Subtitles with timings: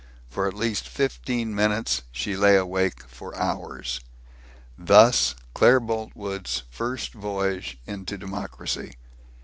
[0.31, 4.01] For at least fifteen minutes she lay awake for hours.
[4.75, 8.95] Thus Claire Boltwood's first voyage into democracy.